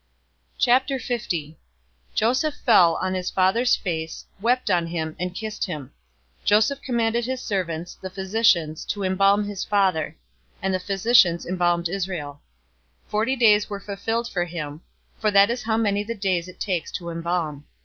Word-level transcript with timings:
050:001 0.59 1.57
Joseph 2.15 2.55
fell 2.55 2.95
on 2.95 3.13
his 3.13 3.29
father's 3.29 3.75
face, 3.75 4.25
wept 4.41 4.71
on 4.71 4.87
him, 4.87 5.15
and 5.19 5.35
kissed 5.35 5.65
him. 5.65 5.93
050:002 6.41 6.45
Joseph 6.45 6.81
commanded 6.81 7.25
his 7.25 7.39
servants, 7.39 7.93
the 8.01 8.09
physicians, 8.09 8.83
to 8.83 9.03
embalm 9.03 9.43
his 9.47 9.63
father; 9.63 10.17
and 10.59 10.73
the 10.73 10.79
physicians 10.79 11.45
embalmed 11.45 11.87
Israel. 11.87 12.41
050:003 13.05 13.09
Forty 13.11 13.35
days 13.35 13.69
were 13.69 13.79
fulfilled 13.79 14.27
for 14.27 14.45
him, 14.45 14.81
for 15.19 15.29
that 15.29 15.51
is 15.51 15.61
how 15.61 15.77
many 15.77 16.03
the 16.03 16.15
days 16.15 16.47
it 16.47 16.59
takes 16.59 16.91
to 16.93 17.11
embalm. 17.11 17.65